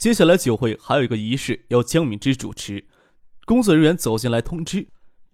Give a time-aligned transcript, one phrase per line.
[0.00, 2.86] 接下来酒会还有一个仪式要江敏之主持，
[3.44, 4.88] 工作人员走进来通知，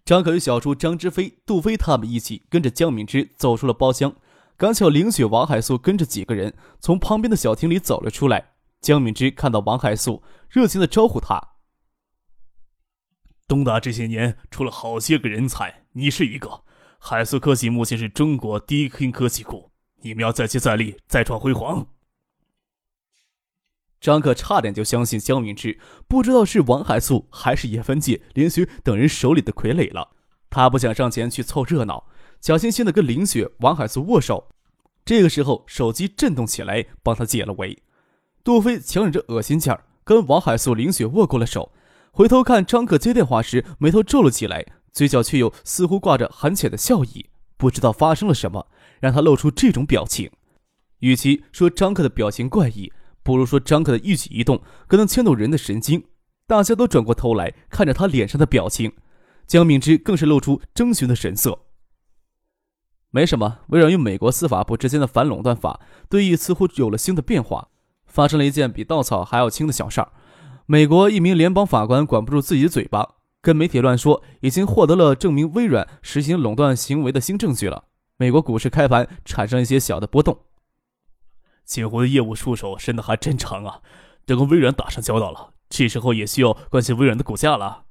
[0.04, 4.12] 张可与小叔张之飞、杜飞他们一起跟着江敏之走出了包厢。
[4.56, 8.54] 刚巧凌雪、王海素跟着几个人从旁边的小厅里走了出来。
[8.80, 11.40] 江敏之看到王海素，热情的招呼他
[13.46, 16.64] ：“东大这些年出了好些个人才，你是一个。
[16.98, 19.70] 海素科技目前是中国第一科科技库，
[20.02, 21.86] 你们要再接再厉，再创辉煌。”
[24.06, 30.10] 张可差点就相信江明志不知道是王海素还是叶凡界、林雪等人手里的傀儡了。
[30.48, 32.06] 他不想上前去凑热闹，
[32.40, 34.46] 小心心的跟林雪、王海素握手。
[35.04, 37.82] 这个时候，手机震动起来，帮他解了围。
[38.44, 41.72] 杜飞强忍着恶心劲儿，跟王海素、林雪握过了手，
[42.12, 47.26] 回头看张可接电话时，眉头皱了起来，嘴角却又似乎挂着含浅的笑意。
[47.56, 48.68] 不知道发生了什么，
[49.00, 50.30] 让他露出这种表情。
[51.00, 52.92] 与其说张克的表情怪异，
[53.26, 56.04] 不如说，张克的一举一动可能牵动人的神经。
[56.46, 58.92] 大家都转过头来看着他脸上的表情，
[59.48, 61.58] 江敏之更是露出征询的神色。
[63.10, 67.70] 没什么，微软与美国司法部之间的反垄断法对弈似乎有了新的变化，
[68.06, 70.12] 发生了一件比稻草还要轻的小事儿。
[70.66, 77.86] 美国一名联邦法官管不住自己的嘴巴，跟媒体乱说已经获得了证明微软实行垄断行为的新证据了。
[78.18, 80.38] 美国股市开盘产生一些小的波动。
[81.66, 83.82] 锦湖的业务触手伸得还真长啊，
[84.24, 87.84] 都跟微软打上交道了，这时候也需要关心微软的股价了。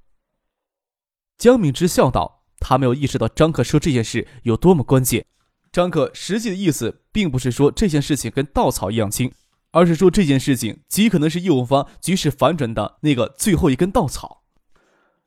[1.37, 5.25] 江敏之笑道：“他没有意识到张克说这件事有多么关键。
[5.73, 9.30] 张克实际的意思并不是说这件事情跟稻草一样轻，
[9.71, 14.43] 而是说这件事情极可能是业务方局势反转的那个最后一根稻草。”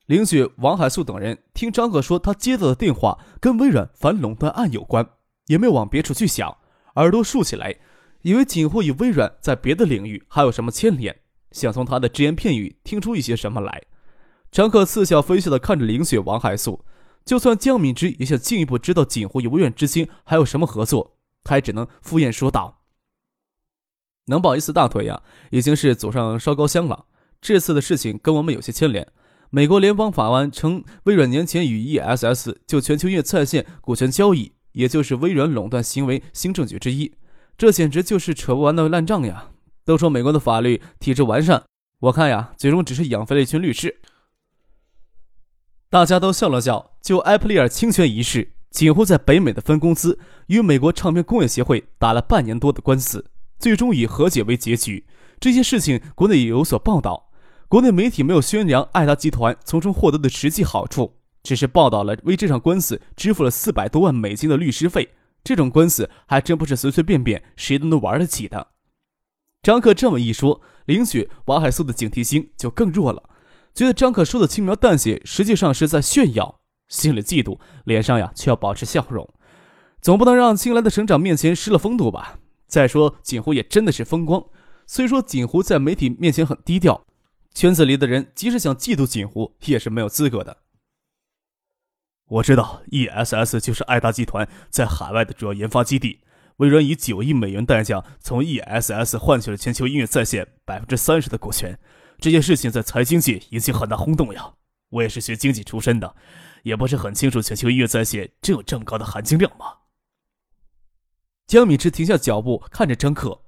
[0.07, 5.07] 林雪、王海素等人听张克说他接到的电话跟微软反垄断案有关，
[5.45, 6.57] 也没有往别处去想，
[6.95, 7.77] 耳朵竖起来。
[8.21, 11.15] 以为锦湖与微软在别的领域还有什么牵连，
[11.51, 13.83] 想从他的只言片语听出一些什么来。
[14.51, 16.83] 张克似笑非笑地看着林雪、王海素，
[17.23, 22.81] 就算江敏之也想进一步知道锦湖与微软之间还有什么合作，他也只能敷衍说道
[24.25, 27.05] ：“能抱一次大腿呀，已经是祖上烧高香了。
[27.39, 29.07] 这次的事情跟我们有些牵连。
[29.51, 37.13] 美国联邦法官称，微软年前与 ESS 就全球业在线股权交易，也就是微软垄断行为新证据之一。”
[37.59, 39.49] 这简直就是扯不完的烂账呀！
[39.83, 41.61] 都说美国的法律体制完善，
[41.99, 43.99] 我看呀，最终只是养肥了一群律师。
[45.89, 46.91] 大家都笑了笑。
[47.01, 53.25] 就埃普利尔侵权一事，几乎在北美的分公司与美国唱片工业协会打了半年多的官司，
[53.59, 55.05] 最终以和解为结局。
[55.37, 57.29] 这些事情国内也有所报道，
[57.67, 65.09] 国内媒体没有宣扬爱达集团从中获得的实际好处，只是报道了为这场官司支付了四百多万美金的律师费。
[65.43, 68.67] 这种官司还真不是随随便便谁都能玩得起的。
[69.61, 73.29] 张克这么一说，林雪、王海素的警惕心就更弱了，
[73.73, 79.27] 觉得张克说的轻描淡写，实际上是在炫耀，心里嫉妒，脸上呀却要保持笑容。
[80.01, 82.39] 总不能让新来的省长面前失了风度吧？
[82.67, 84.41] 再说锦湖也真的是风光，
[84.87, 87.05] 虽说锦湖在媒体面前很低调，
[87.53, 90.55] 圈子里的人即使想嫉妒锦湖，也是没有资格的。
[92.29, 96.21] 我知道，ESS 就是爱达集团在海外的主要研发基地。
[96.57, 101.79] 微软以九亿美元代价从 ESS 换取了全球音乐在线百分之三十的股权。
[102.19, 104.53] 这件事情在财经界引起很大轰动呀。
[104.89, 106.15] 我也是学经济出身的，
[106.63, 109.65] 也不是很清楚全球音乐在线真有这么高的含金量吗？
[111.47, 113.41] 江敏之停下脚步，看着张克。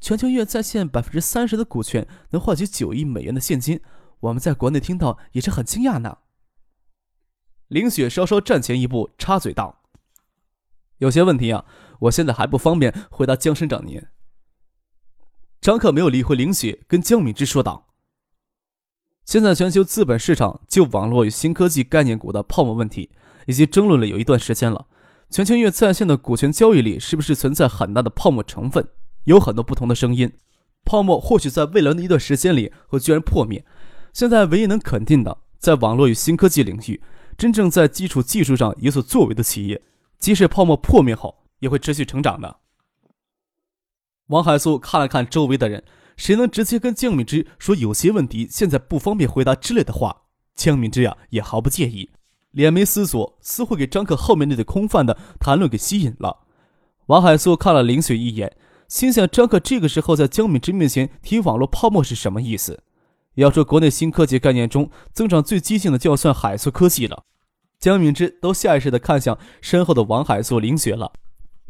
[0.00, 3.80] 全球音乐在线百分之三十的股权能换取九亿美元的现金，
[4.20, 6.18] 我们在国内听到也是很惊讶呢。
[7.68, 9.82] 林雪稍稍站前一步，插嘴道
[10.98, 11.66] ：“有些问题啊，
[12.00, 14.02] 我现在还不方便回答江省长您。”
[15.60, 17.88] 张克没有理会林雪，跟江敏之说道
[19.26, 23.10] ：“现在全球资本市场就网络与新科技概念股的泡沫问题，
[23.46, 24.86] 已经争论了有一段时间了。
[25.28, 28.88] 全球月在线的股权交易里，是不是存在很大的泡沫成分？
[29.24, 30.32] 有很多不同的声音。
[30.86, 33.62] 泡沫或许在未来的一段时间里会居然破灭。
[34.14, 37.02] 现在唯一能肯定的，在网络与新科技领域。”
[37.38, 39.80] 真正在基础技术上有所作为的企业，
[40.18, 42.56] 即使泡沫破灭后，也会持续成长的。
[44.26, 45.84] 王海素看了看周围的人，
[46.16, 50.22] 谁能直接跟江敏之说有些问题现在不方便回答之类的话？
[50.56, 52.10] 江敏之呀也毫不介意，
[52.50, 56.40] 脸没思索，似乎给张克后面那对空泛的谈论给吸引了。
[57.06, 58.56] 王海素看了林雪一眼，
[58.88, 62.82] 心想：张克这个时候在江敏之面前提网络泡沫是什么意思？
[63.42, 67.24] 要说国内新科技概念中增长最激进的，就要算海塑科技了。
[67.78, 71.12] 江敏之都下意识地看向身后的王海素、林雪了，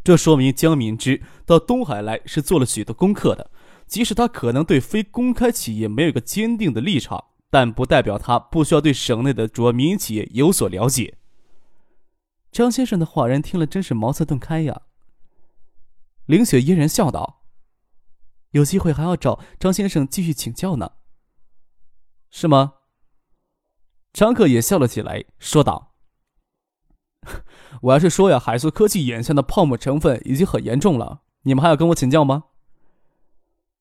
[0.03, 3.51] 这说明江敏之到东海来是做了许多功课的。
[3.87, 11.17] 即使他可能对非公开企业没有一个坚定的立场，但不代表他不需要对省内的主要民营企业有所了解。
[12.51, 14.83] 张先生的话，人听了真是茅塞顿开呀。
[16.27, 17.43] 林雪嫣然笑道
[18.53, 20.93] ：“有机会还要找张先生继续请教呢，
[22.31, 22.75] 是吗？”
[24.13, 25.95] 张克也笑了起来，说道
[27.83, 32.45] ：“我要是说呀，海素科技眼下的泡沫成分已经很严重了，你们还要跟我请教吗？”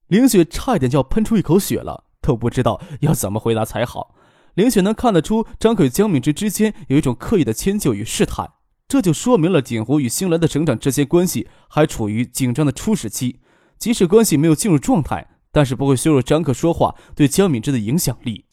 [0.08, 4.16] 林雪差一点就要喷出一口血了，都不知道要怎么回答才好。
[4.54, 8.54] 林雪能看得出张克与江敏之之间有一种刻意的迁就与试探。
[8.88, 13.42] 这就说明了锦湖与星来的成长之间关系还处于紧张的初始期，
[13.78, 15.28] 即使关系没有进入状态，
[15.58, 18.46] 但是不会削弱张克说话对江敏之的影响力。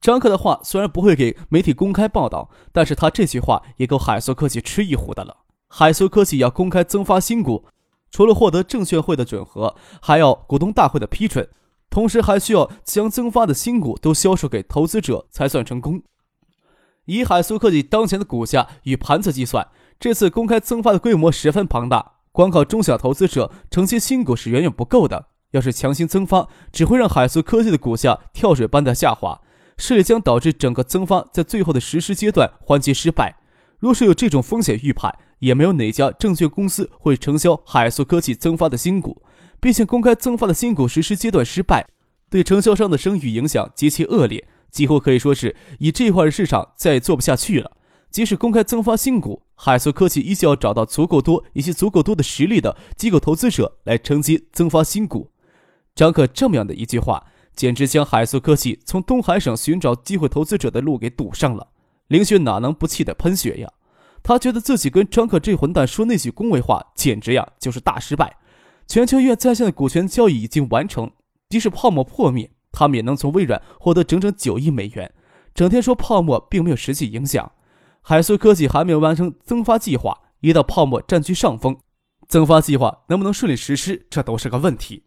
[0.00, 5.36] 张克的话虽然不会给媒体公开报道，但是他这句话也够海苏科技吃一壶的了。
[5.68, 7.66] 海苏科技要公开增发新股，
[8.10, 11.46] 除了获得证券会的准核，还要股东大会的批准，
[11.90, 16.02] 同时还需要将增发的新股都销售给投资者才算成功。
[17.04, 25.26] 以海苏科技当前的股价与盘子计算，这次公开增发的规模十分庞大，光靠中小投资者承接新股是远远不够的。
[25.52, 29.40] 要是强行增发，只会让海苏科技的股价跳水般的下滑，
[29.76, 33.36] 势力将导致整个增发在最后的实施阶段环节失败。
[33.78, 39.22] 若是有这种风险预判，也没有哪家证券公司会承销海苏科技增发的新股。
[39.58, 41.86] 毕竟，公开增发的新股实施阶段失败，
[42.28, 44.46] 对承销商的声誉影响极其恶劣。
[44.70, 47.72] 几乎可以说是以这块市场再也做不下去了。
[48.10, 55.30] 即使公开增发新股，海素科技依旧要找到足够多以及足够多的实力的机构投资者来承接增发新股。
[55.94, 61.68] 张克这么样的一句话，简直将海素科技从东海省寻找机会投资者的路给堵上了。
[62.08, 63.70] 林雪哪能不气得喷血呀？
[64.22, 68.36] 他觉得自己跟张克这混蛋说那句恭维话，简直呀就是大失败。
[68.86, 71.10] 全球医院在线的股权交易已经完成，
[71.48, 72.50] 即使泡沫破灭。
[72.72, 75.12] 他们也能从微软获得整整九亿美元，
[75.52, 77.50] 整天说泡沫并没有实际影响。
[78.00, 81.76] 海素科技还没有完成增发计划，一到泡沫占据上风，
[82.28, 85.02] 增发计划能不能顺利实施，这都是个问题。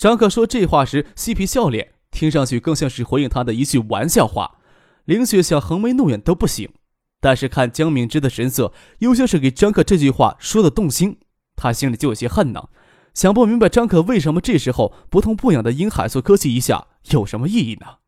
[0.00, 4.56] 张可说这话时嬉皮笑脸，听上去更像是回应他的一句玩笑话。
[5.04, 6.72] 林雪想横眉怒眼都不行，
[7.20, 11.18] 但是看江敏之的神色，又像是给张克这句话说的动心，
[11.54, 12.70] 他心里就有些恨呢。
[13.12, 17.98] 想不明白张可为什么这时候不痛不痒的阴海素科技一下有什么意义呢？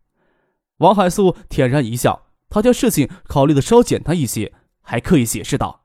[0.78, 5.84] 王海素恬然一笑，他将事情考虑的稍简单一些，还刻意解释道：“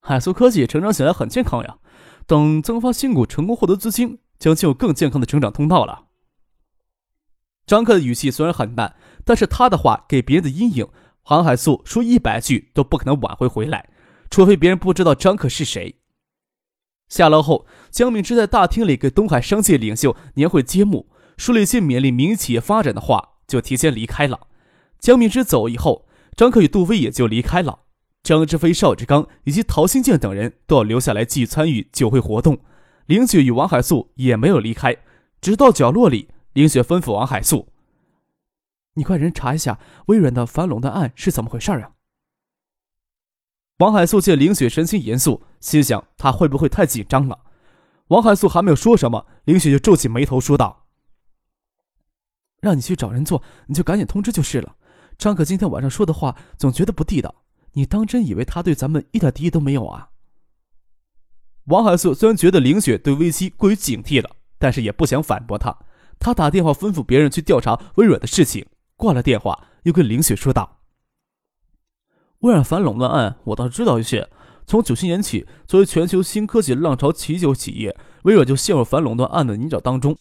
[0.00, 1.76] 海素科技成长起来很健康呀，
[2.26, 6.06] 等增发新股成功获得资金，将进入更健康的成长通道了。”
[7.64, 10.88] 张克的语气虽然很淡，但是他的话给别人的阴影，
[11.22, 13.88] 黄海素说一百句都不可能挽回回来，
[14.28, 16.00] 除非别人不知道张克是谁。
[17.08, 24.48] 下楼后，江敏之在大厅里给东海商界领袖年会揭幕，说了一些勉励民营企业发展的话，就提前离开了。
[24.98, 27.80] 江敏之走以后，张克与杜飞也就离开了。
[28.24, 32.60] 张志飞、邵志刚以及陶新建等人都要留下来继续参与酒会活动。
[33.06, 34.96] 林雪与王海素也没有离开，
[35.40, 37.68] 直到角落里，林雪吩咐王海素
[38.94, 41.92] ：“你快人查一下微软的反垄断案是怎么回事啊！”
[43.78, 47.40] 王海素见林雪神情严肃，心想她会不会太紧张了。
[48.08, 50.86] 王海素还没有说什么，林雪就皱起眉头说道
[52.62, 54.76] ：“让你去找人做，你就赶紧通知就是了。
[55.18, 57.34] 张可今天晚上说的话，总觉得不地道。
[57.72, 60.10] 你当真以为他对咱们一点敌意都没有啊？”
[61.66, 65.76] 王海素虽然觉得林雪对危机过于警惕了，但是也不想反驳他。
[66.18, 68.66] 他打电话吩咐别人去调查微软的事情，
[68.96, 70.80] 挂了电话，又跟林雪说道。
[72.40, 74.28] 微软反垄断案，我倒是知道一些。
[74.66, 80.16] 从九七年起，作为全球新科技浪潮起久企业，微软就陷入反垄断案的泥沼当中。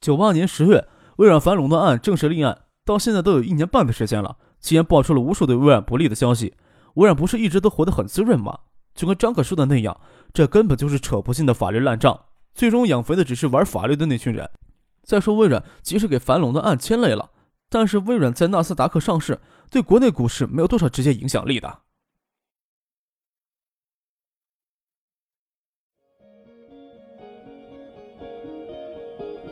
[0.00, 6.54] 九八年十月，微软反垄断案正式立案，到现在都有一年半的时间了，竟然爆出了无数对微软不利的消息。
[6.94, 8.58] 微软不是一直都活得很滋润吗？
[8.94, 9.98] 就跟张可说的那样，
[10.32, 14.48] 这根本就是扯不尽的法律烂账，最终养肥的只是玩法律的那群人。
[15.02, 17.30] 再说，微软即使给反垄断案牵累了，
[17.68, 19.40] 但是微软在纳斯达克上市。
[19.70, 21.78] 对国内股市没有多少直接影响力的。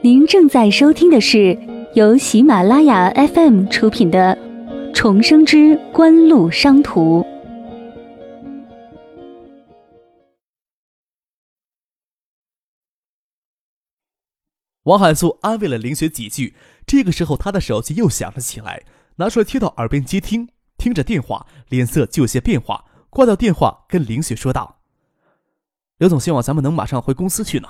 [0.03, 1.57] 您正在收听的是
[1.95, 4.37] 由喜马拉雅 FM 出品的
[4.93, 7.23] 《重生之官路商途》。
[14.89, 16.55] 王海素安慰了林雪几句，
[16.87, 18.85] 这个时候他的手机又响了起来，
[19.17, 24.81] 拿出来贴到耳边接听，听着电话，脸色就有些变化，挂掉电话，跟林雪说道
[25.99, 27.69] ：“刘总希望咱们能马上回公司去呢。”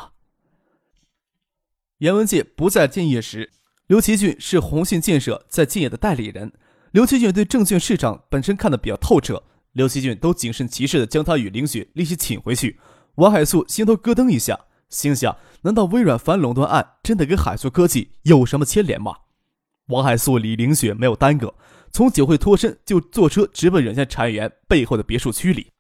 [1.99, 3.51] 严文杰不在建业时，
[3.89, 6.53] 刘奇俊是鸿信建设在建业的代理人。
[6.93, 12.79] 刘奇俊对证券市场本身看得比较透彻，刘奇俊都谨慎其事的将他与林雪立即请回去。
[13.17, 19.15] 王海素心头咯噔一下，心想：难道微软反垄断案真的跟海素科技有什么牵连吗？
[19.89, 21.55] 王海素李林雪没有耽搁，
[21.93, 25.73] 从酒会脱身，就坐车直奔软件产业园背后的别墅区里。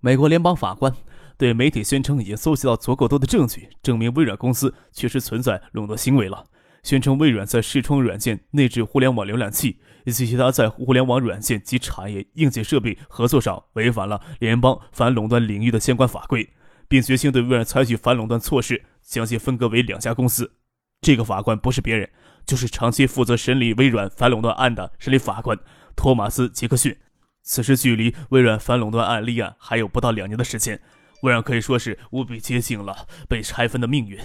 [0.00, 0.94] 美国联邦法官。
[1.36, 6.46] 对媒体宣称已经搜集到足够多的证据，证明微软公司确实存在垄断行为了。
[6.84, 16.48] 宣称微软在视窗软件内置互联网浏览器以及其他在互联网软件及产业硬件设备合作上违反了联邦反垄断领域的相关法规，
[16.94, 20.52] 并决心对微软采取反垄断措施，将其分割为两家公司。
[21.00, 22.08] 这个法官不是别人，
[22.46, 25.58] 就是长期负责审理微软反垄断案的审理法官
[25.96, 26.96] 托马斯·杰克逊。
[27.42, 30.80] 此时距离微软反垄断案立案还有不到两年的时间。
[31.22, 34.16] 微软可以说是无比接近了被拆分的命运。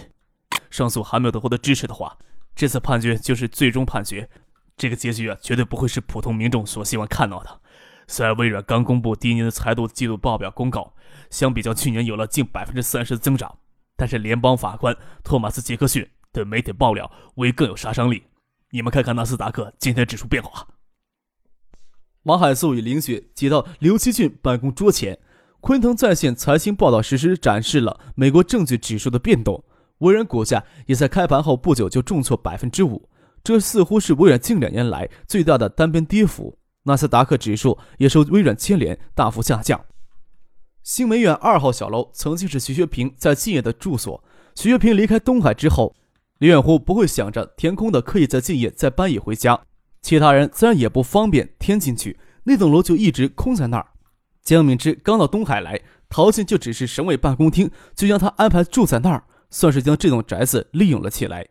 [0.70, 2.20] 上诉还没有得获得支持的话，
[2.56, 4.30] 这次判决就是最终判决。
[4.78, 7.59] 这个结局啊，绝对不会是普通民众所希望看到的。
[8.10, 10.92] 虽然微软刚公布第一年的财度季度报表公告，
[11.30, 13.60] 相比较去年有了近百分之三十的增长，
[13.96, 18.24] 但是联邦法官托马斯·杰克逊对媒体爆料为更有杀伤力。
[18.72, 20.68] 你们看看纳斯达克今天指数变化。
[22.24, 25.20] 王海素与林雪挤到刘奇俊办公桌前。
[25.62, 29.64] 昆腾在线财经报道实时展示了美国证据指数的变动，
[30.00, 33.08] 微软股价也在开盘后不久就重挫百分之五，
[33.44, 36.58] 这似乎是微软近两年来最大的单边跌幅。
[36.90, 39.86] 纳斯达克指数也受微软牵连大幅下降。
[40.84, 44.24] 新梅苑二号小楼曾经是徐学平在敬业的住所，
[44.56, 45.96] 徐学平离开东海之后，
[46.40, 49.62] 李远湖不会想着填空的刻意在敬业再搬一回家，
[50.02, 53.86] 其他人自然也不方便填进去，那栋楼就一直空在那儿。
[54.42, 55.80] 江敏之刚到东海来，
[56.10, 61.48] 陶静就只是省委办公厅，就将他安排住在那儿，算是将这栋宅子利用了起来。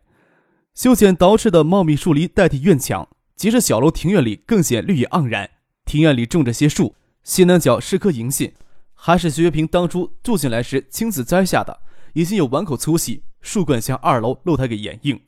[0.73, 3.07] 修剪捯饬的茂密树篱代替院墙，
[3.39, 5.49] 即使小楼庭院里更显绿意盎然。
[5.85, 8.53] 庭院里种着些树，西南角是棵银杏，
[8.93, 11.79] 还是徐学平当初住进来时亲自栽下的，
[12.11, 15.21] 已经有碗口粗细，树冠将二楼露台给掩映。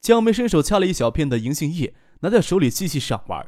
[0.00, 3.46] 江梅伸手掐了一小片的银杏叶，拿在手里细细赏玩。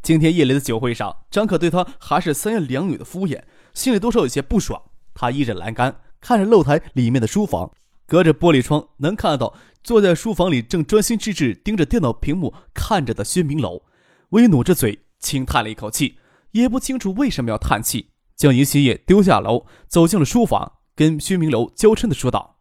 [0.00, 3.42] 今天夜里的酒会上，张可对他还是三言两语的敷衍，
[3.74, 4.80] 心里多少有些不爽。
[5.12, 7.72] 他依着栏杆，看着露台里面的书房，
[8.06, 13.82] 隔着玻璃窗能看到坐在书房里正专心致志盯着电脑屏幕看着的薛明楼，
[14.30, 16.18] 微努着嘴轻叹了一口气，
[16.52, 22.58] 也不清楚为什么要叹气，将银杏叶丢下楼，走进了书房，跟薛明楼娇嗔的说道：“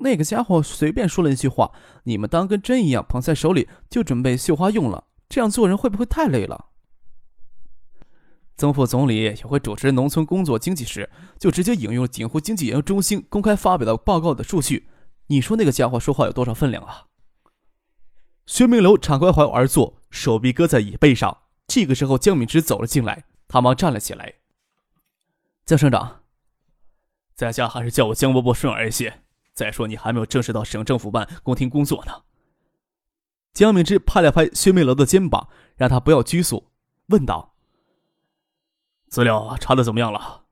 [0.00, 1.72] 那个家伙随便说了一句话，
[2.04, 6.66] 你们当跟针一样捧在手里，就准备绣花用了。”这样做人会不会太累了？
[8.56, 14.88] 曾副总理也会主持农村工作经济时，就直接引用锦湖经济研究中心公开发表的报告的数据。
[15.26, 17.06] 你说那个家伙说话有多少分量啊？
[18.46, 21.38] 薛明楼敞开怀而坐，手臂搁在椅背上。
[21.66, 24.34] 这个时候，江敏之走了进来，他忙站了起来。
[25.64, 26.22] 江省长，
[27.34, 29.22] 在下还是叫我江伯伯顺耳一些。
[29.54, 32.12] 再说，你还没有正式到省政府办公厅工作呢。
[33.54, 36.70] 江敏之拍了拍薛明楼的肩膀，让他不要拘束，
[37.06, 37.51] 问道
[39.12, 40.44] ：“资料查的怎么样了？”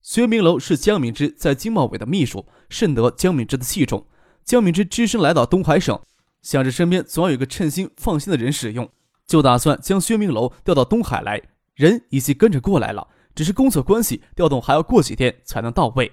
[0.00, 4.06] 薛明楼是江敏之在经贸委的秘书，甚得江敏之的器重。
[4.44, 6.00] 江敏之只身来到东海省，
[6.42, 8.88] 想着身边总要有个称心放心的人使用，
[9.26, 11.42] 就打算将薛明楼调到东海来。
[11.74, 16.12] 人已经跟着过来了，只是工作关系，调动还要过几天才能到位。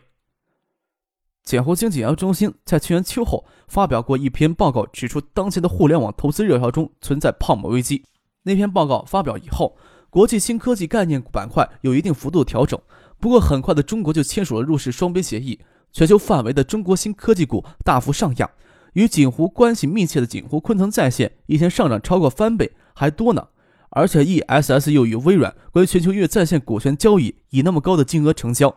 [1.43, 8.03] 简湖经济研究中心在去年秋后发表过一篇报告，指出当前的互联网投资热潮中存在泡沫危机。
[8.41, 9.77] 那篇报告发表以后，
[10.09, 12.79] 国际新科技概念板块有一定幅度调整。
[13.19, 15.59] 不过很快的，中国就签署了入市双边协议，
[15.91, 18.49] 全球范围的中国新科技股大幅上扬。
[18.93, 23.49] 与锦湖关系密切的锦湖昆腾在线一天上涨超过翻倍还多呢。
[23.89, 28.75] 而且 ESS 又与微软关于全球月在线股权交易以那么高的金额成交，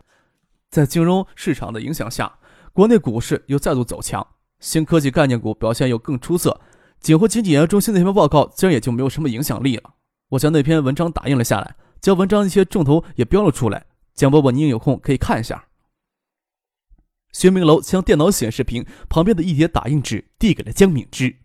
[0.69, 2.37] 在金融市场的影响下。
[2.71, 4.25] 国内股市又再度走强，
[4.59, 6.61] 新科技概念股表现又更出色。
[7.01, 9.83] 锦湖经济研究中心那篇报告自然也就没有什么影响力了。
[10.29, 13.85] 我将那篇文章打印了下来，将文章一些重头也标了出来。
[14.13, 15.65] 蒋伯伯，你有空可以看一下。
[17.31, 21.35] 薛明楼将电脑显示屏旁边的一叠打印纸递给了江敏之。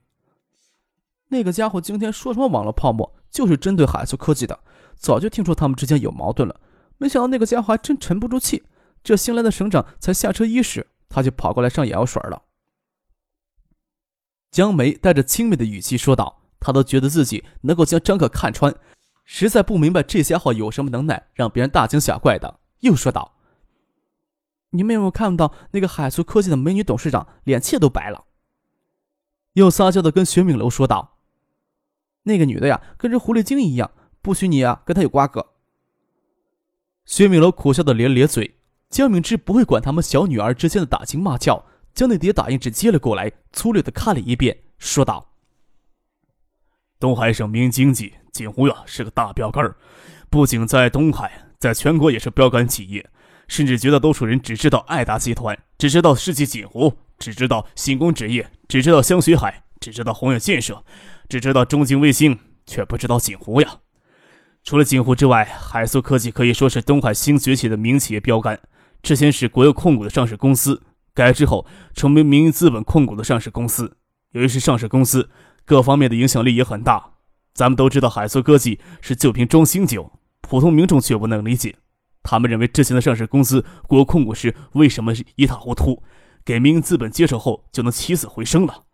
[1.29, 4.59] 那个家伙今天说什么网络泡沫，就是针对海苏科技的。
[4.97, 6.61] 早就听说他们之间有矛盾了，
[6.99, 8.65] 没想到那个家伙还真沉不住气。
[9.03, 12.43] 这新来的省长才下车伊始，他就跑过来上眼药水了。
[14.51, 18.75] 江梅带着轻蔑的语气说道：“他都觉得自己能够将张可看穿，
[19.27, 23.37] 实在不明白这家伙有什么能耐，让别人大惊小怪的。”又说道
[24.71, 28.25] ：“你们有没有看到那个海苏科技的美女董事长脸气都白了？”
[29.53, 31.19] 又撒娇的跟薛明楼说道
[32.25, 33.91] ：“那个女的呀，跟只狐狸精一样，
[34.23, 35.47] 不许你啊跟她有瓜葛。”
[37.05, 38.57] 薛明楼苦笑的咧咧嘴，
[38.89, 41.67] 江敏之不会管他们小女儿之间的打情骂俏。
[41.95, 45.34] 将那叠打印纸接了过来，粗略的看了一遍，说道
[47.05, 49.77] ：“东海省民营经济，锦湖呀是个大标杆儿，
[50.31, 53.11] 不仅在东海，在全国也是标杆企业。
[53.47, 60.83] 甚至绝大多数人只知道爱达集团，只知道世纪锦湖，只知道新工纸业，只知道香雪海，只知道宏远建设，
[61.29, 63.81] 只知道中景卫星，却不知道锦湖呀。
[64.63, 68.59] 除了锦湖之外，海苏科技可以说是东海新崛起的民营企业标杆。
[69.03, 70.83] 之前是国有控股的上市公司。”
[71.13, 73.99] 改制后，成为民营资本控股的上市公司。
[74.31, 75.29] 由于是上市公司，
[75.65, 77.13] 各方面的影响力也很大。
[77.53, 81.77] 咱们都知道，海苏科技是旧瓶装新酒，普通民众却不能理解。
[82.23, 86.03] 他们认为之前的上市公司国控股时为什么是一塌糊涂，
[86.45, 88.85] 给民营资本接手后就能起死回生了？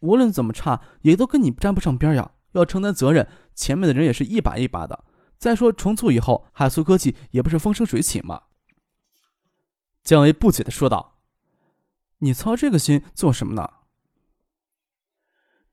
[0.00, 2.32] 无论怎么差，也都跟你沾不上边呀！
[2.52, 5.04] 要承担责任，前面的人也是一把一把的。
[5.38, 8.42] 再说重组以后，海苏科技也不是风生水起嘛。
[10.02, 11.18] 姜维不解的说道
[12.18, 13.68] ：“你操这个心做什么呢？”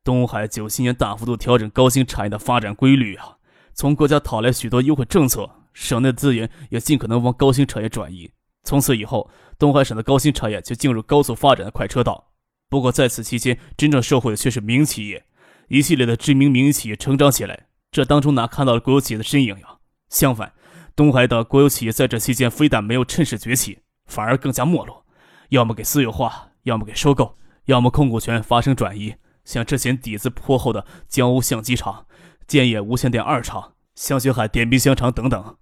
[0.10, 3.38] 东海九七年大幅度调整高新产业的发展规律啊，
[3.76, 8.32] 从国家讨来许多优惠政策，省内的资源也尽可能往高新产业转移。
[8.64, 12.32] 从此以后，东海省的高新产业就进入高速发展的快车道。
[12.70, 15.24] 不过在此期间，真正受惠的却是民营企业，
[15.68, 17.68] 一系列的知名民营企业成长起来。
[17.92, 19.78] 这当中哪看到了国有企业的身影呀？
[20.10, 20.52] 相反，
[20.96, 23.78] 东海的国有企业在这期间非但没有趁势崛起。
[24.08, 25.06] 反而更加没落，
[25.50, 29.14] 要么给私有化，要么给收购，要么控股权发生转移。
[29.50, 32.06] 像之前底子颇厚的江鸥相机厂、
[32.46, 35.58] 建业无线电二厂、香雪海点冰箱厂等等。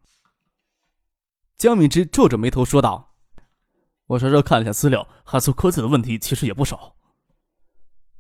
[1.58, 3.14] 江敏之皱着眉头说道
[4.08, 6.98] ：“我稍稍看了下资料，海素科技的问题其实也不少。”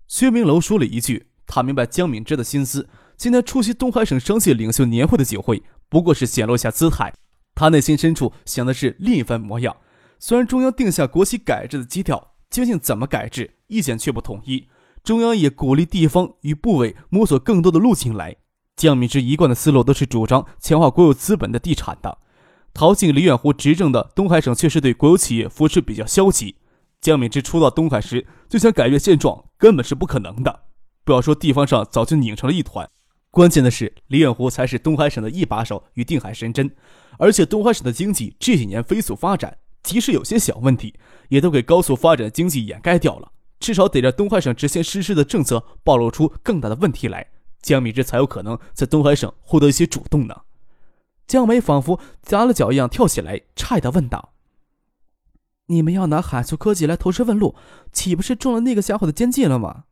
[0.08, 2.88] 薛明楼说了一句：“他明白江敏之的心思。
[3.18, 7.14] 今天出席东海省商界领袖年会的酒会，不过是显露下姿态。
[7.56, 9.76] 他内心深处想的是另一番模样。”
[10.18, 14.70] 虽然中央定下国企改制的基调，究竟怎么改制，意见却不统一。
[15.08, 18.36] 中央也鼓励地方与部委摸索更多的路径来。
[18.76, 22.18] 江敏之一贯的思路都是主张强化国有资本的地产的。
[22.74, 26.58] 陶进、李远湖执政的东海省确实对国有企业扶持比较消极。
[27.00, 30.64] 江敏之初到东海时就想改变现状，根本是不可能的。
[31.06, 32.86] 不要说地方上早就拧成了一团，
[33.32, 36.70] 关键的是李远湖才是东海省的一把手与定海神针，
[37.18, 39.58] 而且东海省的经济这几年飞速发展。
[39.84, 40.96] 即使有些小问题，
[41.30, 43.32] 也都给高速发展的经济掩盖掉了。
[43.60, 50.42] 至少得让东海省执行实施的政策暴露出更大的问题来，江敏之才有可能在东海省获得一些主动呢。
[51.26, 54.34] 江梅仿佛夹了脚一样跳起来，诧异的问道
[55.68, 57.56] ：“你们要拿海苏科技来投石问路，
[57.92, 59.86] 岂不是中了那个家伙的奸计了吗？”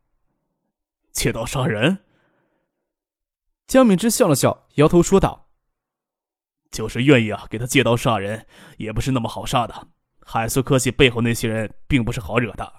[1.12, 1.98] 借刀杀人。
[3.66, 5.48] 江敏之笑了笑，摇头说道。
[6.70, 8.46] 就是愿意啊，给他借刀杀人，
[8.78, 9.88] 也不是那么好杀的。
[10.20, 12.72] 海苏科技背后那些人并不是好惹的。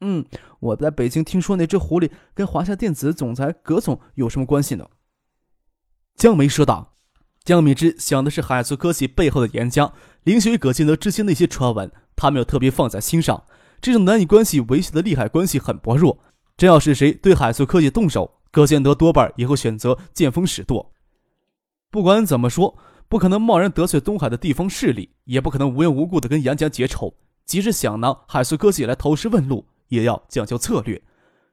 [0.00, 0.24] 嗯，
[0.60, 4.88] 我在北京听说那只狐狸跟华夏电子总裁葛总有什么关系呢？
[6.16, 6.96] 江梅说道。
[7.42, 13.44] 江敏之想的是海素科技背后的严家、林雪与、葛建德之间的一些传闻，他没有特别放在心上。
[13.80, 16.18] 这种男女关系维系的利害关系很薄弱，
[16.58, 20.92] 真要是谁对海素科技动手，葛建德多半也会选择见风使舵。
[21.90, 22.76] 不管怎么说，
[23.08, 27.14] 不可能贸然得罪东海的地方势力，也不可能无缘无故的跟杨家结仇。
[27.46, 31.00] 即使想拿海素科技来投石问路，也要讲究策略。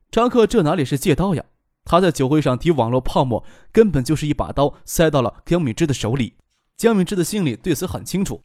[0.10, 1.43] 张克这哪里是借刀呀？
[1.84, 6.34] 他在酒会上提网络泡沫，根本就是一把刀塞到了江敏芝的手里。
[6.76, 8.41] 江敏芝的心里对此很清楚，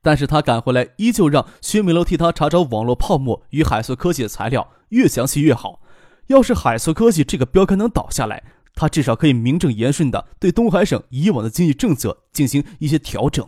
[0.00, 5.80] 但是他赶回来，依旧让薛明楼替他查找网络泡沫与海素科技的材料，越详细越好。
[6.28, 8.42] 要是海素科技这个标杆能倒下来，
[8.74, 13.46] 他至少可以名正言顺的对东海省以往的经济政策进行一些调整。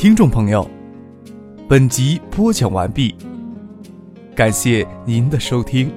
[0.00, 0.64] 听众朋友，
[1.68, 3.16] 本集播讲完毕，
[4.32, 5.92] 感谢您的收听。